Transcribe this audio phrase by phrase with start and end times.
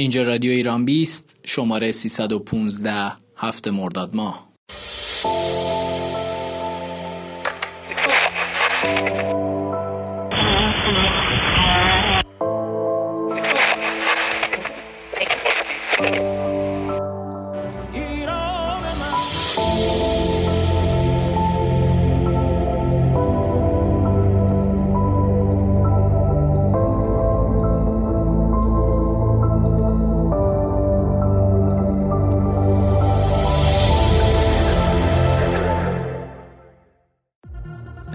[0.00, 4.50] اینجا رادیو ایران بیست شماره 315 هفته مرداد ماه.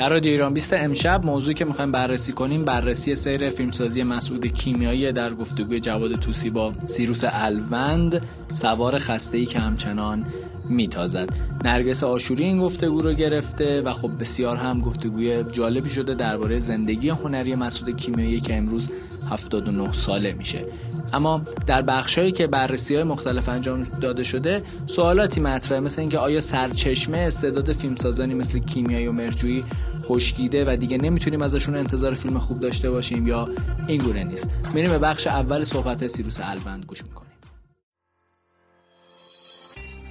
[0.10, 5.34] رادیو ایران 20 امشب موضوعی که می‌خوایم بررسی کنیم بررسی سیر فیلمسازی مسعود کیمیایی در
[5.34, 10.26] گفتگوی جواد توسی با سیروس الوند سوار خسته ای که همچنان
[10.70, 11.30] میتازد.
[11.66, 17.10] نرگس آشوری این گفتگو رو گرفته و خب بسیار هم گفتگوی جالبی شده درباره زندگی
[17.10, 18.90] هنری مسعود کیمیایی که امروز
[19.30, 20.66] 79 ساله میشه.
[21.14, 26.42] اما در بخشهایی که بررسی های مختلف انجام داده شده سوالاتی مطرحه مثل اینکه آیا
[26.42, 29.64] سرچشمه استعداد فیلمسازانی مثل کیمیایی و مرجویی
[30.02, 33.50] خشکیده و دیگه نمی‌تونیم ازشون انتظار فیلم خوب داشته باشیم یا
[33.88, 34.50] این گونه نیست.
[34.74, 37.32] میریم به بخش اول صحبت سیروس الوند گوش می‌کنیم.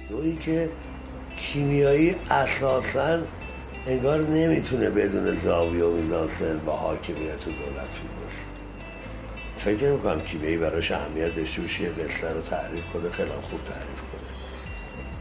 [0.09, 0.69] دوری که
[1.37, 3.19] کیمیایی اساسا
[3.87, 8.24] انگار نمی‌تونه بدون زاویه و میزانسن با حاکمیت و دولت فیلم
[9.65, 13.99] فکر نمی‌کنم کیمیایی براش اهمیت داشته باشه یه قصه رو تعریف کنه خیلی خوب تعریف
[13.99, 14.29] کنه.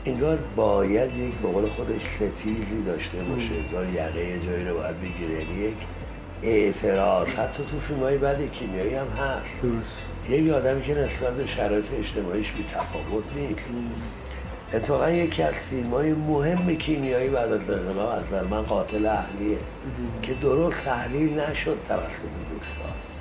[0.07, 3.51] انگار باید یک به قول خودش ستیزی داشته باشه.
[3.55, 5.45] انگار یقه یه جایی رو باید بگیره.
[5.45, 5.77] یعنی یک
[6.43, 7.29] اعتراض.
[7.29, 9.63] حتی تو فیلم های بعد کیمیایی هم هست.
[9.63, 9.99] درست.
[10.29, 13.65] یک آدمی که نسبت به شرایط اجتماعیش بی تفاوت نیست.
[14.75, 19.59] اتفاقا یکی از فیلم های مهم کیمیایی بعد از از من قاتل اهلیه.
[20.23, 23.14] که درست تحلیل نشد توسط دوستان.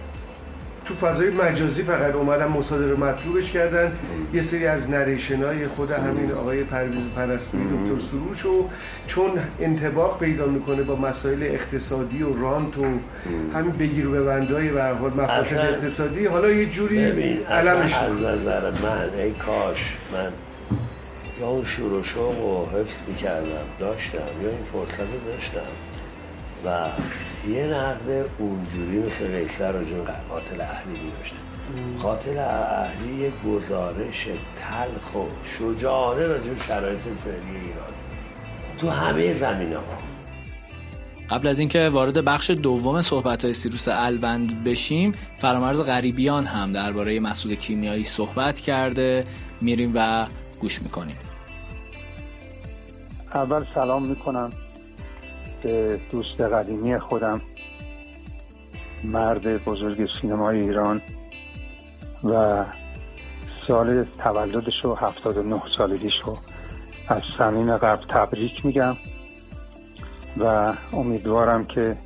[0.86, 3.92] تو فضای مجازی فقط اومدن مصادره مطلوبش کردن.
[4.34, 8.70] یه سری از نریشن های خود همین آقای پرویز پرستی دکتر سروش و
[9.08, 12.82] چون انتباق پیدا می‌کنه با مسائل اقتصادی و رانت و
[13.56, 17.06] همین بگیر و ببندهای به حال مفاسد اقتصادی حالا یه جوری
[17.50, 20.32] علمش از نظر من ای کاش من
[21.40, 25.72] یا اون شور و شوق و حفظ می‌کردم داشتم یا این فرصت داشتم
[26.66, 26.70] و
[27.50, 29.98] یه نقد اونجوری مثل قیصر راجع
[30.30, 31.38] قاتل اهلی میداشتم
[32.02, 37.94] قاتل اهلی یک گزارش تلخ و شجاعانه راجع شرایط فعلی ایران.
[38.78, 39.82] تو همه زمین ها
[41.30, 47.20] قبل از اینکه وارد بخش دوم صحبت های سیروس الوند بشیم فرامرز غریبیان هم درباره
[47.20, 49.24] مسئول کیمیایی صحبت کرده.
[49.62, 50.26] میریم و
[50.60, 51.16] گوش می‌کنیم.
[53.34, 54.50] اول سلام می‌کنم.
[55.64, 57.42] به دوست قدیمی خودم
[59.04, 61.02] مرد بزرگ سینمای ایران
[62.24, 62.66] و
[63.68, 66.38] سال تولدش و 79 سالگیش رو
[67.08, 68.98] از صمیم قبل تبریک میگم
[70.38, 71.98] و امیدوارم که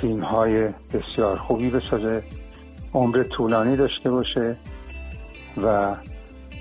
[0.00, 2.22] فیلم های بسیار خوبی بسازه
[2.94, 4.56] عمر طولانی داشته باشه
[5.56, 5.96] و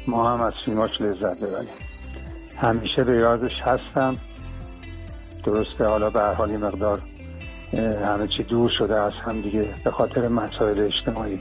[0.08, 1.69] ما هم از فیلماش لذت ببریم.
[2.58, 4.13] همیشه به یادش هستم.
[5.44, 5.85] درسته.
[5.85, 7.00] حالا به حال مقدار
[7.73, 11.39] همه چی دور شده از هم دیگه به خاطر مسائل اجتماعی.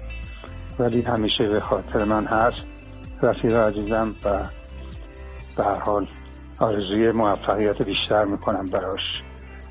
[0.78, 2.62] ولی همیشه به خاطر من هست.
[3.22, 4.42] رفیق عزیزم و
[5.56, 6.06] به هر حال
[6.58, 9.22] آرزوی موفقیت بیشتر می‌کنم براش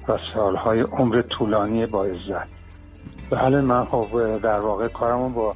[0.08, 2.58] و سالهای عمر طولانی با عزت.
[3.32, 5.56] بله من خب در واقع کارمو با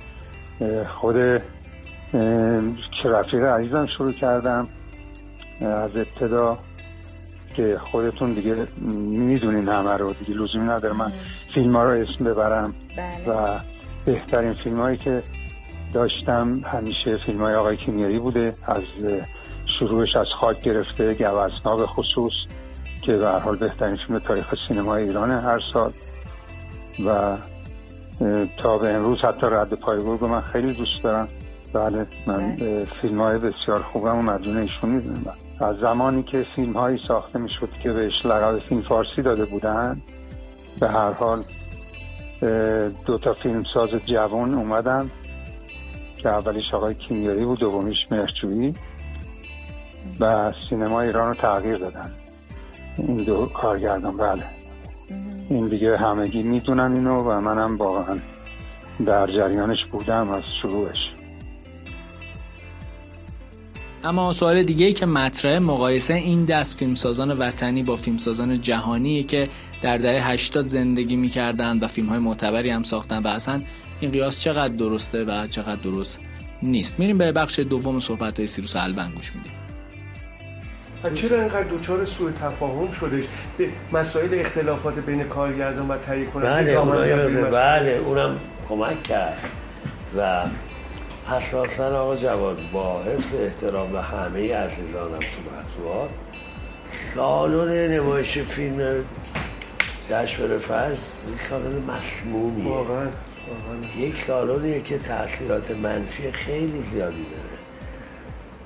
[0.88, 1.16] خود
[3.06, 4.68] رفیق عزیزم شروع کردم.
[5.62, 6.58] از ابتدا
[7.54, 10.94] که خودتون دیگه می‌دونین همه رو دیگه لزومی نداره.
[10.94, 11.12] من
[11.54, 13.30] فیلم ها رو اسم ببرم بله.
[13.30, 13.60] و
[14.06, 15.22] بهترین فیلم هایی که
[15.94, 18.54] داشتم همیشه فیلم های آقای کیمیایی بوده.
[18.64, 18.84] از
[19.80, 22.32] شروعش از خاک گرفته گوزنا به خصوص
[23.02, 25.94] که به حال بهترین فیلم تاریخ سینما ایران هر سال.
[27.06, 27.38] و
[28.58, 31.28] تا به امروز حتی رد پایگورگ من خیلی دوست دارم.
[31.74, 32.88] بله من بله.
[33.02, 35.36] فیلم های بسیار خوبم و مدونه ایشون می‌دونم.
[35.60, 40.02] از زمانی که فیلم هایی ساخته می‌شد که بهش لقب فیلم فارسی داده بودن
[40.80, 41.44] به هر حال
[43.06, 45.12] دو تا فیلم ساز جوان اومدن
[46.18, 48.76] که اولیش آقای کیمیایی بود دومیش مرچویی
[50.20, 52.12] و سینما ایران رو تغییر دادن.
[52.98, 54.44] این دو کارگردان بله.
[55.50, 58.20] این دیگه همگی می‌دونن اینو و منم واقعا
[59.06, 60.98] در جریانش بودم از شروعش.
[64.04, 69.50] اما سوال دیگه ای که مطرحه مقایسه این دست فیلمسازان وطنی با فیلمسازان جهانی که
[69.82, 73.62] در دهه 80 زندگی می‌کردن و فیلم های معتبری هم ساختن و اصلا
[74.00, 76.20] این قیاس چقدر درسته و چقدر درست
[76.64, 77.00] نیست.
[77.00, 79.52] میریم به بخش دوم صحبت های سیروس الون گوش میدیم.
[81.16, 83.24] چرا اینقدر دوچار سوء تفاهم شده
[83.58, 88.40] به مسائل اختلافات بین کارگردان و تهیه کننده بله بله اونم
[88.70, 89.40] کمک کرد
[90.18, 90.46] و
[91.28, 96.10] اساسا آقا جواد با حفظ احترام به همه عزیزانم تو مطبوعات.
[97.16, 99.06] سالن نمایش فیلم
[100.10, 100.96] جشن فضل
[101.50, 102.70] سالن مسمومیه.
[102.70, 103.08] واقعا
[103.98, 107.62] یک سالونیه که تاثیرات منفی خیلی زیادی داره.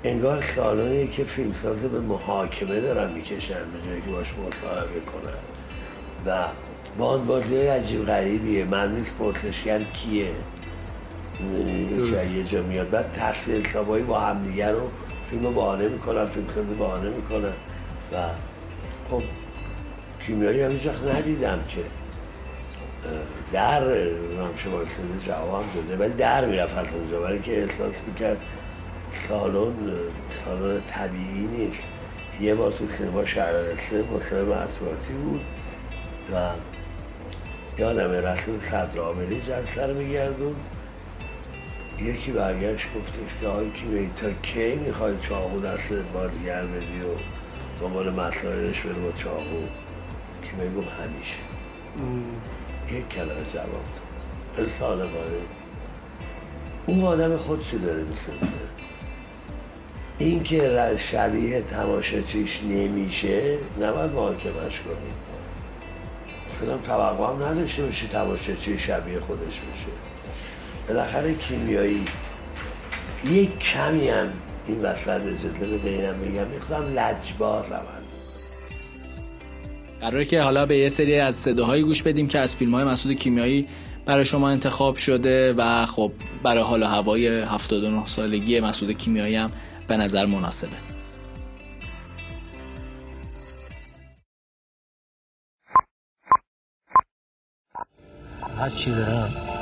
[0.03, 5.33] انگار سالونیه که فیلمساز به محاکمه دارن می‌کشن به جایی که باش مصاحبه کنن.
[6.25, 8.65] و بازی عجیب غریبیه.
[8.65, 10.31] من نیست پرسشگر کیه.
[12.35, 12.89] یه جا میاد.
[12.89, 14.91] بعد تصویر حسابایی با همدیگه رو
[15.29, 17.53] فیلم بانه می‌کنن فیلم سازی بانه می‌کنن
[18.13, 18.15] و
[19.09, 19.23] خب
[20.19, 21.81] کیمیایی هم هیچ ندیدم که
[23.51, 23.83] در
[24.37, 27.21] رامشه وایستده جواب داده ولی در می‌رفت از اونجا.
[27.21, 28.37] ولی که احساس می‌کرد
[29.27, 29.73] سالن
[30.45, 31.83] سالن طبیعی نیست.
[32.41, 35.41] یه بار تو سینما شهرارسته مصاحبه مطبوعاتی بود
[36.33, 36.49] و
[37.77, 40.55] یادم رسول صدر عاملی جلسه رو میگردون
[42.01, 47.15] یکی برگشت گفتش که آقای کی تا کی می‌خوای چاقو دست بازیگر بدی و
[47.81, 49.61] دنبال مسائلش بره با چاقو؟
[50.43, 51.35] کی میگم همیشه.
[52.91, 54.15] یک کلمه جواب داد.
[54.55, 55.41] خیلی سالمانه
[56.85, 58.47] اون آدم خودشو داره میسنده
[60.17, 65.15] این که شبیه تماشاچیش نمیشه نباید محاکمش کنیم
[66.59, 70.14] شدم توقع هم نداشته باشی تماشاچی شبیه خودش بشه.
[70.87, 72.05] بالاخره کیمیایی
[73.31, 74.33] یک کمی هم
[74.67, 75.47] این وسط اجازه
[75.77, 76.47] بده اینم بگم.
[76.47, 78.05] می‌خواستم لجباز عمل
[80.01, 83.15] قراره که حالا به یه سری از صداهایی گوش بدیم که از فیلم های مسعود
[83.15, 83.67] کیمیایی
[84.05, 86.11] برای شما انتخاب شده و خب
[86.43, 89.51] برای حال هوای 79 سالگی مسعود کیمیایی هم
[89.87, 90.77] به نظر مناسبه.
[98.57, 99.54] هر چی دارم.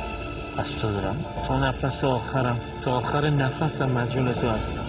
[0.58, 1.16] از تو دارم؟
[1.48, 2.60] تا نفس آخرم.
[2.84, 4.84] تا آخر نفسم مجنون تو هستم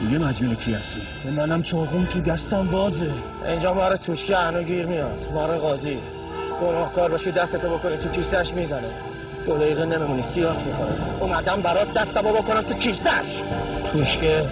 [0.00, 3.10] دیگه مجنون کی هستی؟ به منم چاقوم تو دستم بازه.
[3.46, 5.18] اینجا مار توشکی هنو گیر میاد.
[5.34, 5.98] مار قاضی.
[6.62, 8.88] گناهکار باشی دستتو بکنی تو کیسهش می‌زنه.
[9.46, 13.26] دو دقیقه نمیمونی سیاه می‌کنه اومدم برات دستمو بکنم تو کیسهش
[13.92, 14.44] توشکه.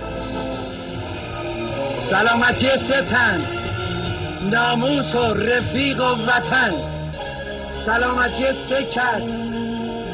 [2.10, 3.40] سلامتی ستن.
[4.50, 6.72] ناموس و رفیق و وطن.
[7.86, 9.45] سلامتی سکت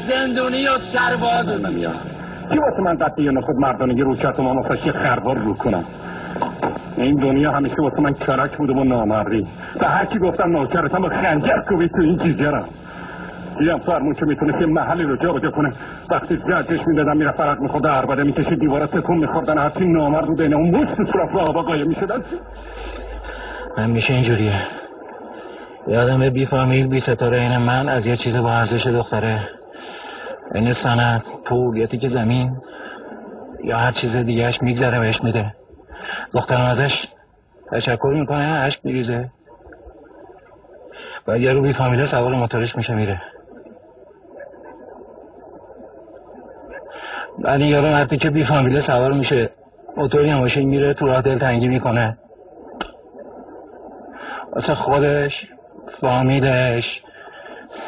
[0.09, 1.95] زندونی و سرباز نمیاد
[2.51, 5.83] کی واسه من قطعی نخود مردانگی رو کرد و من واسه خربار رو کنم؟
[6.97, 9.47] این دنیا همیشه واسه من کرک بودم و نامردی.
[9.79, 12.65] به هر کی گفتم نوکرتم با خنجر کوبید تو این جیجرم
[13.59, 15.73] دیدم فرمون که می‌تونه که محلی رو جا کنه.
[16.09, 19.57] وقتی زجش می‌دادم میره فرق میخورده عربده می‌کشید دیوارا تکون میخوردن.
[19.57, 22.23] هرچی نامرد رو بین اون مشت صورت رو آبا قایم می‌شدن.
[23.77, 24.61] همیشه اینجوریه.
[25.87, 29.39] یادم بی فامیل بی ستاره این من از یه چیز با ارزش دختره.
[30.55, 32.57] این سند پولیتی که زمین
[33.63, 35.53] یا هر چیز دیگهش میگذره بهش میده.
[36.33, 36.91] دخترم ازش
[37.71, 39.29] تشکر می‌کنه عشق میریزه.
[41.27, 43.21] بعد یه رو بی فامیله سوار موتورش میشه میره.
[47.43, 49.49] بعد یارو وقتی که بی فامیله سوار میشه.
[49.97, 52.17] موتوری ماشین میره تو راه دل تنگی می‌کنه.
[54.55, 55.31] واسه خودش
[56.01, 56.83] فامیلش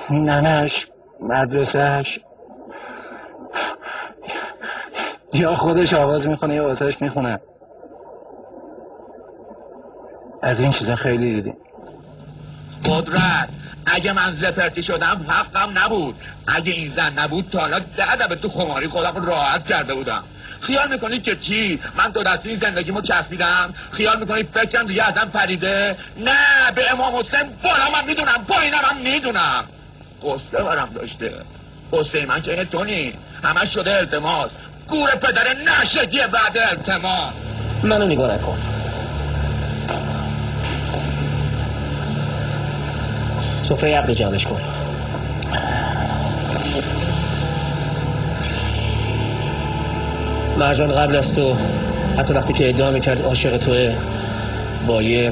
[0.10, 0.72] ننش
[1.22, 2.20] مدرسهش
[5.36, 7.40] یا خودش آواز می‌خونه یا واسهش می‌خونه.
[10.44, 11.58] از این چیزا خیلی دیدیم
[12.86, 13.50] قدرت
[13.86, 16.16] اگه من زپرتی شدم حقم نبود.
[16.48, 17.80] اگه این زن نبود تا حالا
[18.30, 20.24] به تو خماری خودم راحت کرده بودم.
[20.62, 23.74] خیال می‌کنید که چی؟ من دو دستی زندگیمو چسبیدم.
[23.92, 29.12] خیال می‌کنید فکرم دیگه ازم پریده؟ نه به امام حسین بالا من می‌دونم پایینم من
[29.12, 29.64] می‌دونم.
[30.24, 31.32] قصه برم داشته.
[31.94, 33.14] قصه من که تو نی.
[33.44, 34.52] همش شده التماس.
[34.90, 37.34] گور پدر نشدی بعد التماس.
[37.84, 38.58] منو نگاه نکن.
[43.70, 44.62] سفره عقل جمعش کن.
[50.58, 51.58] مرجان قبل از تو
[52.18, 53.96] حتی وقتی که ادعا می‌کرد عاشق توه
[54.88, 55.32] با یه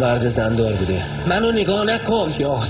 [0.00, 1.02] مرد زندار بوده.
[1.26, 2.34] منو نگاه نکن.
[2.38, 2.62] یا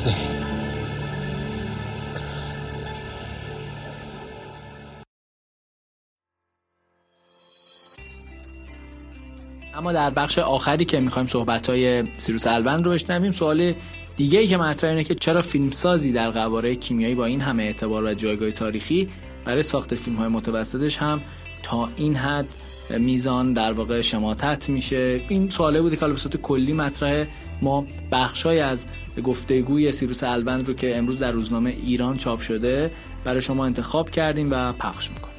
[9.76, 13.75] اما در بخش آخری که می‌خوایم صحبت های سیروس الوند رو بشنویم سوال
[14.16, 18.04] دیگه ای که مطرح اینه که چرا فیلمسازی در قواره کیمیایی با این همه اعتبار
[18.04, 19.09] و جایگاه تاریخی
[19.45, 21.23] برای ساخت فیلم های متوسطش هم
[21.62, 22.47] تا این حد
[22.99, 27.28] میزان در واقع شماتت میشه؟ این سواله بوده که به کلی مطرحه.
[27.62, 28.87] ما بخشای از
[29.25, 32.90] گفتگوی سیروس البند رو که امروز در روزنامه ایران چاپ شده
[33.25, 35.34] برای شما انتخاب کردیم و پخش می‌کنیم.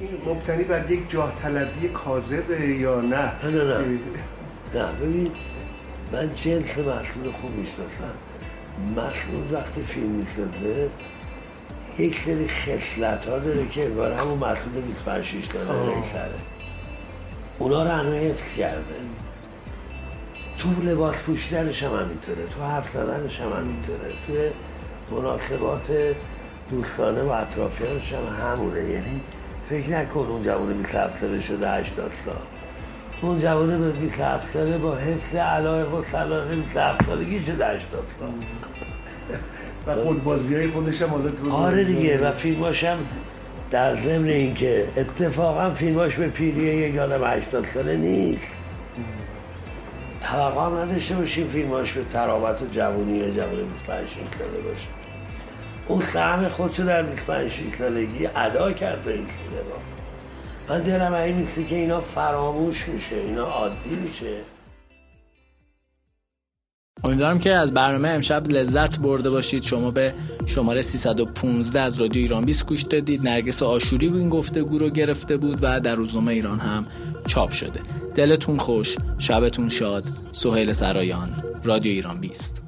[0.00, 3.98] این مبتنی بر یک جاه طلبی کاذبه یا نه؟ نه نه نه.
[4.74, 5.30] نه ببین
[6.12, 8.12] من جنس محصول خوب می‌شناسم.
[8.96, 10.88] محصول وقتی فیلم می‌سازه
[11.98, 15.66] یک سری خصلت ها داره که انگار همون محصول 25 6 داره
[16.12, 16.30] سره.
[17.58, 18.94] اونا رو همه حفظ کرده.
[20.58, 24.12] تو لباس پوشیدنش هم همینطوره تو حرف زدنش هم همینطوره.
[25.08, 26.14] تو مناسبات
[26.70, 28.84] دوستانه و اطرافیانش هم همونه.
[28.84, 29.20] یعنی
[29.68, 32.34] فکر نکن اون جوانه 27 ساله شده 80 سال.
[33.20, 37.80] اون جوانه به 27 ساله با حفظ علایق و صلاح 27 سالگی شده 80
[38.20, 38.28] سال.
[39.86, 42.98] و خودبازی های خودش هم آره دیگه و فیلماش هم
[43.70, 48.54] در ضمن اینکه اتفاقا فیلماش به پیری یک آدم 80 ساله نیست.
[50.22, 54.08] توقع هم نداشته باشیم فیلماش به ترابط و جوانی جوانی 25
[54.38, 54.97] ساله باشه.
[55.88, 59.78] اون سهم خودشو در 25 سالگی ادا کرد به این سینما
[60.68, 64.40] من دلم این نیستی که اینا فراموش میشه اینا عادی میشه.
[67.04, 69.62] امیدوارم که از برنامه امشب لذت برده باشید.
[69.62, 70.14] شما به
[70.46, 73.28] شماره 315 از رادیو ایران 20 گوش دادید.
[73.28, 76.86] نرگس آشوری این گفتگو رو گرفته بود و در روزنامه ایران هم
[77.26, 77.80] چاپ شده.
[78.14, 80.04] دلتون خوش شبتون شاد.
[80.32, 81.32] سهیل سرایان
[81.64, 82.67] رادیو ایران 20